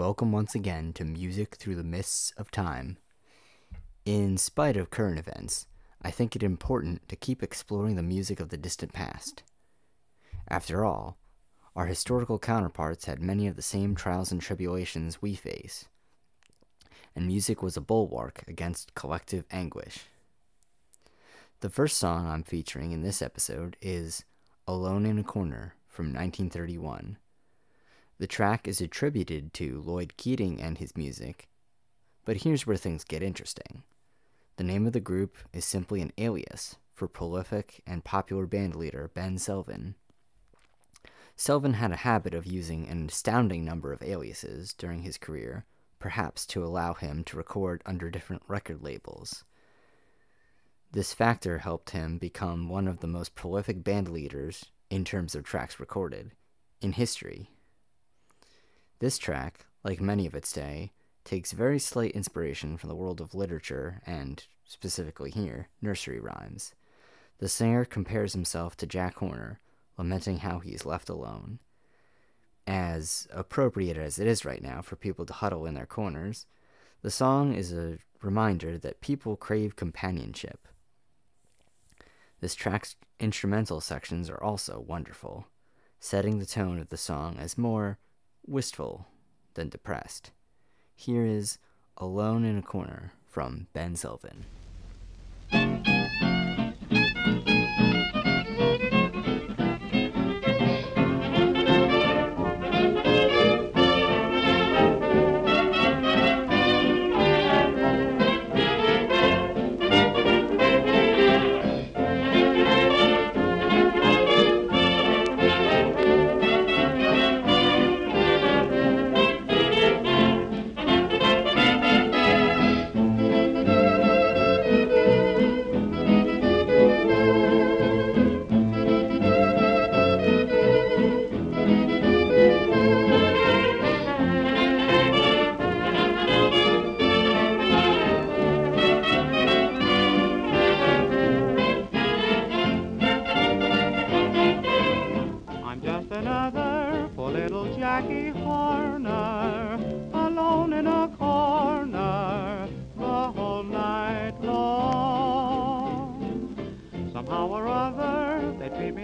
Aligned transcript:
welcome 0.00 0.32
once 0.32 0.54
again 0.54 0.94
to 0.94 1.04
Music 1.04 1.56
Through 1.56 1.74
the 1.74 1.84
Mists 1.84 2.32
of 2.38 2.50
Time. 2.50 2.96
In 4.06 4.38
spite 4.38 4.78
of 4.78 4.88
current 4.88 5.18
events, 5.18 5.66
I 6.00 6.10
think 6.10 6.34
it 6.34 6.42
important 6.42 7.06
to 7.10 7.16
keep 7.16 7.42
exploring 7.42 7.96
the 7.96 8.02
music 8.02 8.40
of 8.40 8.48
the 8.48 8.56
distant 8.56 8.94
past. 8.94 9.42
After 10.48 10.86
all, 10.86 11.18
our 11.76 11.84
historical 11.84 12.38
counterparts 12.38 13.04
had 13.04 13.20
many 13.20 13.46
of 13.46 13.56
the 13.56 13.62
same 13.62 13.94
trials 13.94 14.32
and 14.32 14.40
tribulations 14.40 15.20
we 15.20 15.34
face, 15.34 15.84
and 17.14 17.26
music 17.26 17.62
was 17.62 17.76
a 17.76 17.82
bulwark 17.82 18.42
against 18.48 18.94
collective 18.94 19.44
anguish. 19.50 20.06
The 21.60 21.68
first 21.68 21.98
song 21.98 22.26
I'm 22.26 22.42
featuring 22.42 22.92
in 22.92 23.02
this 23.02 23.20
episode 23.20 23.76
is 23.82 24.24
Alone 24.66 25.04
in 25.04 25.18
a 25.18 25.22
Corner 25.22 25.74
from 25.86 26.06
1931. 26.06 27.18
The 28.20 28.26
track 28.26 28.68
is 28.68 28.82
attributed 28.82 29.54
to 29.54 29.80
Lloyd 29.80 30.18
Keating 30.18 30.60
and 30.60 30.76
his 30.76 30.94
music, 30.94 31.48
but 32.26 32.42
here's 32.42 32.66
where 32.66 32.76
things 32.76 33.02
get 33.02 33.22
interesting. 33.22 33.82
The 34.56 34.62
name 34.62 34.86
of 34.86 34.92
the 34.92 35.00
group 35.00 35.38
is 35.54 35.64
simply 35.64 36.02
an 36.02 36.12
alias 36.18 36.76
for 36.92 37.08
prolific 37.08 37.82
and 37.86 38.04
popular 38.04 38.46
bandleader 38.46 39.08
Ben 39.14 39.38
Selvin. 39.38 39.94
Selvin 41.34 41.76
had 41.76 41.92
a 41.92 41.96
habit 42.04 42.34
of 42.34 42.44
using 42.44 42.86
an 42.88 43.06
astounding 43.06 43.64
number 43.64 43.90
of 43.90 44.02
aliases 44.02 44.74
during 44.74 45.00
his 45.00 45.16
career, 45.16 45.64
perhaps 45.98 46.44
to 46.48 46.62
allow 46.62 46.92
him 46.92 47.24
to 47.24 47.38
record 47.38 47.80
under 47.86 48.10
different 48.10 48.42
record 48.46 48.82
labels. 48.82 49.44
This 50.92 51.14
factor 51.14 51.60
helped 51.60 51.88
him 51.90 52.18
become 52.18 52.68
one 52.68 52.86
of 52.86 53.00
the 53.00 53.06
most 53.06 53.34
prolific 53.34 53.82
band 53.82 54.10
leaders, 54.10 54.66
in 54.90 55.06
terms 55.06 55.34
of 55.34 55.42
tracks 55.42 55.80
recorded, 55.80 56.32
in 56.82 56.92
history. 56.92 57.48
This 59.00 59.16
track, 59.16 59.64
like 59.82 60.00
many 60.00 60.26
of 60.26 60.34
its 60.34 60.52
day, 60.52 60.92
takes 61.24 61.52
very 61.52 61.78
slight 61.78 62.10
inspiration 62.12 62.76
from 62.76 62.88
the 62.88 62.94
world 62.94 63.20
of 63.20 63.34
literature 63.34 64.02
and, 64.06 64.44
specifically 64.66 65.30
here, 65.30 65.68
nursery 65.80 66.20
rhymes. 66.20 66.74
The 67.38 67.48
singer 67.48 67.86
compares 67.86 68.34
himself 68.34 68.76
to 68.76 68.86
Jack 68.86 69.16
Horner, 69.16 69.58
lamenting 69.96 70.38
how 70.38 70.58
he 70.58 70.72
is 70.72 70.84
left 70.84 71.08
alone. 71.08 71.60
As 72.66 73.26
appropriate 73.32 73.96
as 73.96 74.18
it 74.18 74.26
is 74.26 74.44
right 74.44 74.62
now 74.62 74.82
for 74.82 74.96
people 74.96 75.24
to 75.24 75.32
huddle 75.32 75.64
in 75.64 75.72
their 75.72 75.86
corners, 75.86 76.44
the 77.00 77.10
song 77.10 77.54
is 77.54 77.72
a 77.72 77.96
reminder 78.20 78.76
that 78.76 79.00
people 79.00 79.34
crave 79.34 79.76
companionship. 79.76 80.68
This 82.40 82.54
track's 82.54 82.96
instrumental 83.18 83.80
sections 83.80 84.28
are 84.28 84.42
also 84.42 84.78
wonderful, 84.78 85.46
setting 85.98 86.38
the 86.38 86.44
tone 86.44 86.78
of 86.78 86.90
the 86.90 86.98
song 86.98 87.38
as 87.38 87.56
more 87.56 87.98
wistful 88.46 89.06
than 89.54 89.68
depressed. 89.68 90.30
Here 90.94 91.24
is 91.26 91.58
Alone 91.96 92.44
in 92.44 92.58
a 92.58 92.62
Corner 92.62 93.12
from 93.28 93.66
Ben 93.72 93.94
Selvin. 93.94 94.44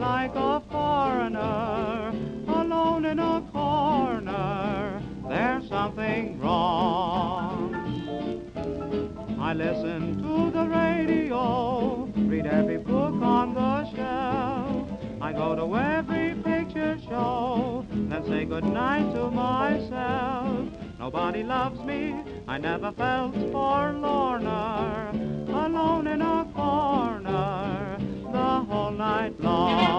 Like 0.00 0.34
a 0.34 0.62
foreigner, 0.70 2.14
alone 2.48 3.04
in 3.04 3.18
a 3.18 3.46
corner. 3.52 5.02
There's 5.28 5.68
something 5.68 6.40
wrong. 6.40 7.74
I 9.38 9.52
listen 9.52 10.22
to 10.22 10.50
the 10.50 10.66
radio, 10.66 12.08
read 12.16 12.46
every 12.46 12.78
book 12.78 13.14
on 13.22 13.52
the 13.52 13.94
shelf. 13.94 14.88
I 15.20 15.32
go 15.34 15.54
to 15.54 15.76
every 15.76 16.34
picture 16.42 16.98
show, 17.06 17.84
then 17.90 18.26
say 18.26 18.46
goodnight 18.46 19.14
to 19.14 19.30
myself. 19.30 20.66
Nobody 20.98 21.42
loves 21.42 21.80
me, 21.80 22.14
I 22.48 22.56
never 22.56 22.90
felt 22.92 23.34
forlorner, 23.52 25.10
alone 25.48 26.06
in 26.06 26.22
a 26.22 26.50
corner 26.54 27.99
night 29.20 29.38
long. 29.40 29.90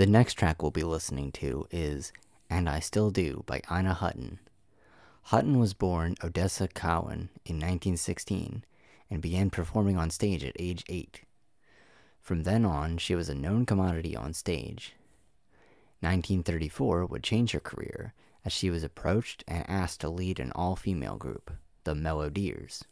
The 0.00 0.06
next 0.06 0.32
track 0.32 0.62
we'll 0.62 0.70
be 0.70 0.82
listening 0.82 1.30
to 1.32 1.66
is 1.70 2.10
And 2.48 2.70
I 2.70 2.80
Still 2.80 3.10
Do 3.10 3.44
by 3.44 3.60
Ina 3.70 3.92
Hutton. 3.92 4.38
Hutton 5.24 5.58
was 5.58 5.74
born 5.74 6.16
Odessa 6.24 6.68
Cowan 6.68 7.28
in 7.44 7.56
1916 7.56 8.64
and 9.10 9.20
began 9.20 9.50
performing 9.50 9.98
on 9.98 10.08
stage 10.08 10.42
at 10.42 10.56
age 10.58 10.84
8. 10.88 11.20
From 12.22 12.44
then 12.44 12.64
on, 12.64 12.96
she 12.96 13.14
was 13.14 13.28
a 13.28 13.34
known 13.34 13.66
commodity 13.66 14.16
on 14.16 14.32
stage. 14.32 14.94
1934 16.00 17.04
would 17.04 17.22
change 17.22 17.50
her 17.50 17.60
career 17.60 18.14
as 18.42 18.54
she 18.54 18.70
was 18.70 18.82
approached 18.82 19.44
and 19.46 19.68
asked 19.68 20.00
to 20.00 20.08
lead 20.08 20.40
an 20.40 20.50
all 20.52 20.76
female 20.76 21.16
group, 21.18 21.50
the 21.84 21.92
Melodears. 21.92 22.84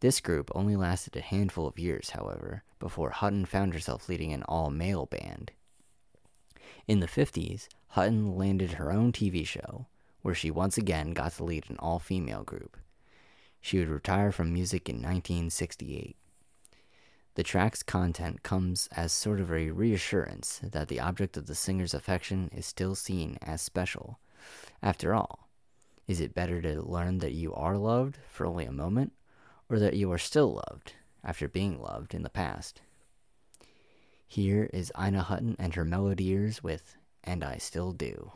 This 0.00 0.22
group 0.22 0.50
only 0.54 0.76
lasted 0.76 1.14
a 1.14 1.20
handful 1.20 1.66
of 1.66 1.78
years, 1.78 2.08
however, 2.08 2.62
before 2.78 3.10
Hutton 3.10 3.44
found 3.44 3.74
herself 3.74 4.08
leading 4.08 4.32
an 4.32 4.44
all 4.44 4.70
male 4.70 5.04
band. 5.04 5.52
In 6.86 7.00
the 7.00 7.08
50s, 7.08 7.66
Hutton 7.88 8.36
landed 8.36 8.72
her 8.72 8.92
own 8.92 9.10
TV 9.10 9.44
show, 9.44 9.86
where 10.22 10.34
she 10.34 10.50
once 10.50 10.78
again 10.78 11.14
got 11.14 11.32
to 11.32 11.44
lead 11.44 11.64
an 11.68 11.76
all 11.80 11.98
female 11.98 12.44
group. 12.44 12.76
She 13.60 13.78
would 13.78 13.88
retire 13.88 14.30
from 14.30 14.52
music 14.52 14.88
in 14.88 14.96
1968. 14.96 16.16
The 17.34 17.42
track's 17.42 17.82
content 17.82 18.44
comes 18.44 18.88
as 18.92 19.12
sort 19.12 19.40
of 19.40 19.50
a 19.50 19.70
reassurance 19.70 20.60
that 20.62 20.86
the 20.86 21.00
object 21.00 21.36
of 21.36 21.46
the 21.46 21.54
singer's 21.56 21.92
affection 21.92 22.50
is 22.54 22.64
still 22.64 22.94
seen 22.94 23.36
as 23.42 23.60
special. 23.60 24.20
After 24.80 25.12
all, 25.12 25.48
is 26.06 26.20
it 26.20 26.34
better 26.34 26.62
to 26.62 26.80
learn 26.80 27.18
that 27.18 27.32
you 27.32 27.52
are 27.52 27.76
loved 27.76 28.18
for 28.28 28.46
only 28.46 28.64
a 28.64 28.72
moment, 28.72 29.12
or 29.68 29.80
that 29.80 29.94
you 29.94 30.10
are 30.12 30.18
still 30.18 30.62
loved 30.68 30.92
after 31.24 31.48
being 31.48 31.82
loved 31.82 32.14
in 32.14 32.22
the 32.22 32.30
past? 32.30 32.80
Here 34.26 34.68
is 34.72 34.92
Ina 35.00 35.22
Hutton 35.22 35.56
and 35.58 35.74
her 35.74 35.84
Melodears 35.84 36.62
with 36.62 36.96
And 37.24 37.44
I 37.44 37.58
Still 37.58 37.92
Do. 37.92 38.32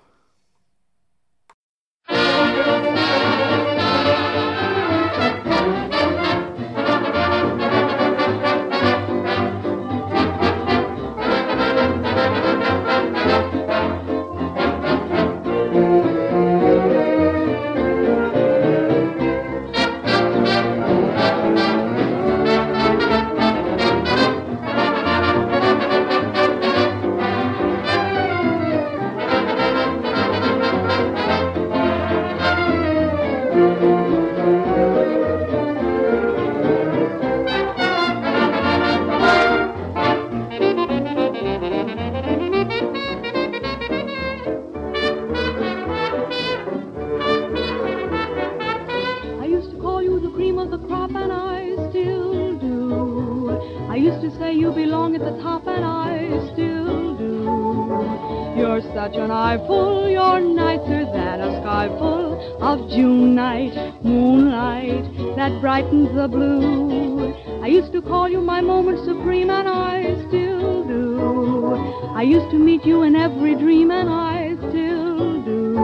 Such 59.10 59.18
an 59.18 59.30
eyeful, 59.30 60.08
you're 60.08 60.40
nicer 60.40 61.04
than 61.04 61.40
a 61.40 61.60
sky 61.60 61.88
full 61.98 62.62
of 62.62 62.88
June 62.90 63.34
night, 63.34 63.74
moonlight 64.04 65.36
that 65.36 65.60
brightens 65.60 66.14
the 66.14 66.28
blue. 66.28 67.34
I 67.60 67.66
used 67.66 67.92
to 67.92 68.02
call 68.02 68.28
you 68.28 68.40
my 68.40 68.60
moment 68.60 69.04
supreme, 69.04 69.50
and 69.50 69.66
I 69.66 70.14
still 70.28 70.84
do. 70.84 71.74
I 72.14 72.22
used 72.22 72.50
to 72.50 72.58
meet 72.58 72.84
you 72.84 73.02
in 73.02 73.16
every 73.16 73.56
dream, 73.56 73.90
and 73.90 74.08
I 74.08 74.54
still 74.68 75.42
do. 75.42 75.74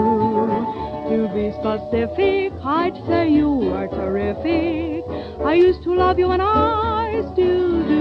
To 1.10 1.28
be 1.34 1.50
specific, 1.58 2.52
I'd 2.64 2.96
say 3.08 3.30
you 3.30 3.50
were 3.50 3.88
terrific. 3.88 5.04
I 5.44 5.54
used 5.54 5.82
to 5.84 5.94
love 5.94 6.18
you 6.18 6.30
and 6.30 6.42
I 6.42 7.22
still 7.32 7.86
do. 7.88 7.95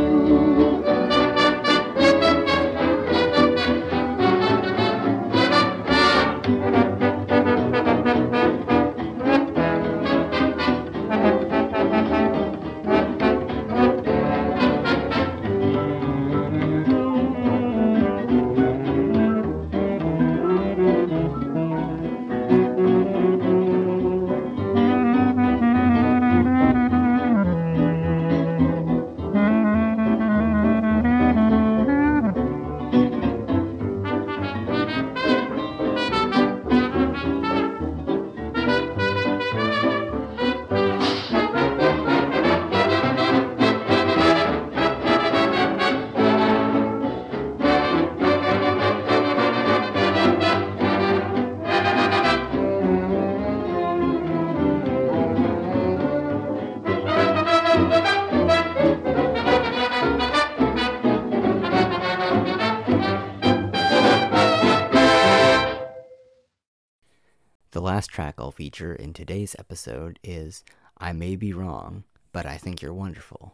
Last 67.85 68.07
track 68.07 68.33
I'll 68.39 68.49
feature 68.49 68.95
in 68.95 69.13
today's 69.13 69.55
episode 69.59 70.17
is 70.23 70.63
I 70.97 71.11
May 71.11 71.35
Be 71.35 71.53
Wrong, 71.53 72.03
but 72.31 72.43
I 72.43 72.57
Think 72.57 72.81
You're 72.81 72.95
Wonderful, 72.95 73.53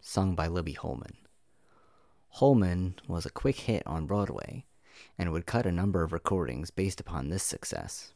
sung 0.00 0.34
by 0.34 0.48
Libby 0.48 0.72
Holman. 0.72 1.16
Holman 2.30 2.96
was 3.06 3.24
a 3.24 3.30
quick 3.30 3.54
hit 3.54 3.84
on 3.86 4.06
Broadway 4.06 4.64
and 5.16 5.30
would 5.30 5.46
cut 5.46 5.64
a 5.64 5.70
number 5.70 6.02
of 6.02 6.12
recordings 6.12 6.72
based 6.72 6.98
upon 6.98 7.28
this 7.28 7.44
success. 7.44 8.14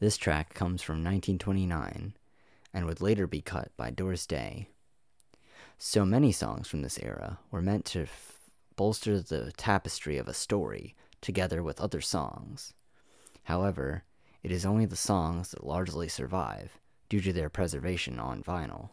This 0.00 0.16
track 0.16 0.54
comes 0.54 0.82
from 0.82 0.96
1929 0.96 2.14
and 2.74 2.86
would 2.86 3.00
later 3.00 3.28
be 3.28 3.42
cut 3.42 3.70
by 3.76 3.90
Doris 3.90 4.26
Day. 4.26 4.70
So 5.78 6.04
many 6.04 6.32
songs 6.32 6.66
from 6.66 6.82
this 6.82 6.98
era 6.98 7.38
were 7.52 7.62
meant 7.62 7.84
to 7.84 8.02
f- 8.02 8.40
bolster 8.74 9.20
the 9.20 9.52
tapestry 9.52 10.18
of 10.18 10.26
a 10.26 10.34
story 10.34 10.96
together 11.20 11.62
with 11.62 11.80
other 11.80 12.00
songs. 12.00 12.74
However, 13.44 14.04
it 14.42 14.50
is 14.50 14.66
only 14.66 14.86
the 14.86 14.96
songs 14.96 15.50
that 15.50 15.66
largely 15.66 16.08
survive 16.08 16.78
due 17.08 17.20
to 17.20 17.32
their 17.32 17.50
preservation 17.50 18.18
on 18.18 18.42
vinyl. 18.42 18.90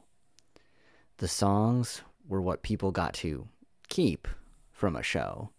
The 1.17 1.27
songs 1.27 2.01
were 2.27 2.41
what 2.41 2.63
people 2.63 2.91
got 2.91 3.13
to 3.15 3.47
keep 3.89 4.27
from 4.71 4.95
a 4.95 5.03
show, 5.03 5.49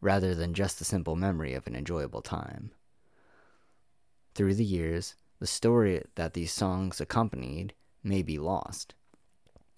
rather 0.00 0.34
than 0.34 0.54
just 0.54 0.78
the 0.78 0.84
simple 0.84 1.16
memory 1.16 1.54
of 1.54 1.66
an 1.66 1.74
enjoyable 1.74 2.22
time. 2.22 2.70
Through 4.34 4.54
the 4.54 4.64
years, 4.64 5.16
the 5.40 5.46
story 5.46 6.02
that 6.14 6.34
these 6.34 6.52
songs 6.52 7.00
accompanied 7.00 7.74
may 8.02 8.22
be 8.22 8.38
lost, 8.38 8.94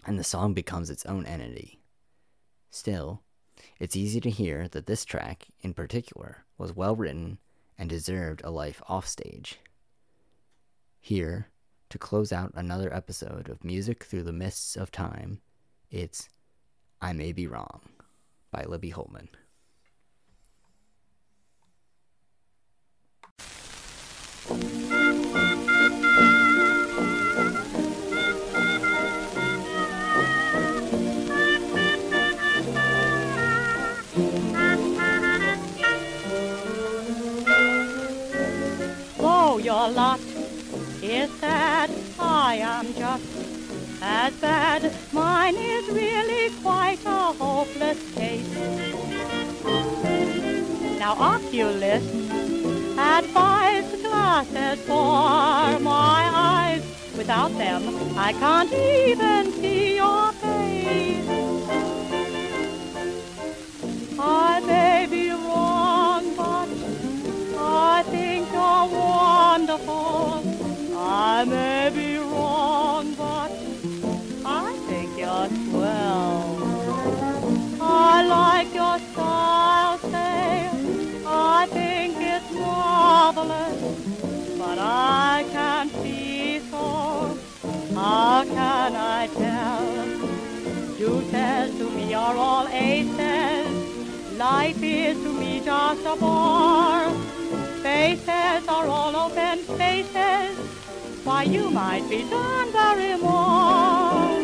and 0.05 0.19
the 0.19 0.25
song 0.25 0.53
becomes 0.53 0.91
its 0.91 1.07
own 1.07 1.25
entity. 1.25 1.81
Still, 2.71 3.23
it's 3.79 3.97
easy 3.97 4.21
to 4.21 4.31
hear 4.31 4.69
that 4.69 4.87
this 4.87 5.05
track, 5.05 5.47
in 5.61 5.75
particular, 5.75 6.45
was 6.59 6.75
well 6.75 6.97
written 6.97 7.39
and 7.81 7.89
deserved 7.89 8.43
a 8.45 8.51
life 8.51 8.83
offstage. 8.91 9.59
Here, 11.01 11.49
to 11.89 11.97
close 11.97 12.31
out 12.31 12.53
another 12.55 12.93
episode 12.95 13.49
of 13.49 13.65
Music 13.65 14.05
Through 14.05 14.25
the 14.25 14.35
Mists 14.35 14.77
of 14.77 14.93
Time, 14.93 15.41
it's 15.91 16.29
I 17.01 17.15
May 17.15 17.33
Be 17.33 17.47
Wrong 17.47 17.81
by 18.53 18.65
Libby 18.65 18.91
Holman. 18.91 19.31
Your 39.91 39.97
lot 39.97 40.21
is 41.03 41.29
sad, 41.41 41.91
I 42.17 42.59
am 42.63 42.95
just 42.95 43.25
as 44.01 44.33
bad. 44.35 44.95
Mine 45.13 45.57
is 45.57 45.89
really 45.89 46.55
quite 46.63 47.05
a 47.05 47.33
hopeless 47.33 47.99
case. 48.15 48.55
Now, 51.01 51.15
Oculus 51.15 52.05
advised 52.97 54.03
glasses 54.05 54.79
for 54.87 55.81
my 55.81 56.23
eyes. 56.35 56.85
Without 57.17 57.51
them, 57.59 57.83
I 58.17 58.33
can't 58.35 58.73
even 58.73 59.51
see 59.55 59.97
your 59.97 60.33
wonderful. 69.87 70.99
I 70.99 71.45
may 71.45 71.91
be 71.95 72.17
wrong, 72.19 73.15
but 73.15 73.51
I 74.45 74.73
think 74.89 75.19
you're 75.19 75.49
swell. 75.71 76.59
I 77.81 78.27
like 78.27 78.75
your 78.75 78.99
style, 79.13 79.99
say. 79.99 80.71
I 81.27 81.67
think 81.71 82.17
it's 82.19 82.51
marvelous, 82.53 83.99
but 84.59 84.79
I 84.79 85.45
can't 85.51 85.93
see 86.03 86.61
so. 86.71 87.39
How 87.95 88.45
can 88.45 88.97
I 88.97 89.27
tell? 89.29 90.99
You 90.99 91.23
says 91.31 91.77
to 91.79 91.91
me 91.91 92.15
are 92.15 92.37
all 92.37 92.67
aces. 92.69 94.39
Life 94.39 94.83
is 94.83 95.17
to 95.23 95.33
me 95.33 95.61
just 95.65 96.05
a 96.07 96.17
bore. 96.17 97.09
Faces 98.61 98.75
are 98.75 98.87
all 98.89 99.17
open 99.17 99.65
spaces. 99.65 100.59
Why, 101.25 101.45
you 101.45 101.71
might 101.71 102.07
be 102.11 102.29
done 102.29 102.71
very. 102.73 104.40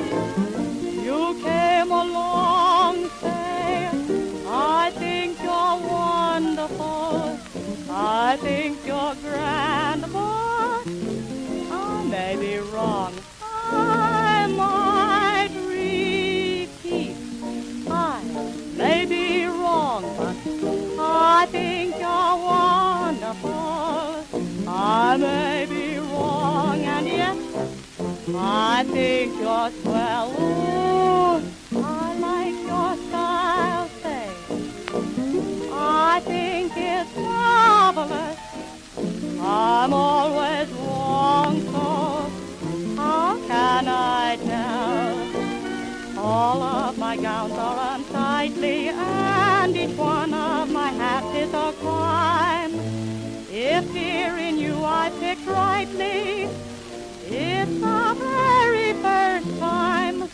I 25.17 25.19
may 25.19 25.65
be 25.65 25.97
wrong, 25.97 26.79
and 26.85 27.07
yet 27.09 27.39
I 28.37 28.85
think 28.85 29.33
you're 29.41 29.71
swell. 29.81 30.29
Ooh, 30.39 31.41
I 31.83 32.19
like 32.19 32.59
your 32.71 32.97
style, 33.09 33.89
say. 34.03 34.29
I 35.73 36.21
think 36.23 36.73
it's 36.77 37.17
marvelous. 37.17 38.37
I'm 39.41 39.95
always 39.95 40.69
wrong, 40.73 41.63
so 41.63 42.31
how 43.01 43.39
can 43.49 43.89
I 43.89 44.37
tell? 44.45 46.19
All 46.19 46.63
of 46.63 46.99
my 46.99 47.17
gowns 47.17 47.53
are 47.53 47.97
unsightly, 47.97 48.89
I 55.49 55.85
picked 55.85 55.99
rightly, 55.99 56.49
it's 57.25 57.71
the 57.81 58.15
very 58.19 58.93
first 58.95 59.59
time 59.59 60.29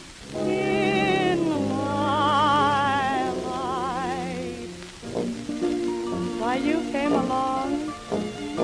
in 0.47 1.39
my 1.69 3.31
life. 3.31 4.71
Why 6.41 6.57
you 6.57 6.81
came 6.93 7.13
along, 7.13 7.93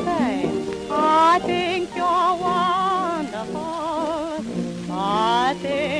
say, 0.04 0.50
I 0.90 1.40
think 1.44 1.90
you're 1.94 2.36
wonderful. 2.36 3.64
I 4.90 5.54
think 5.60 5.97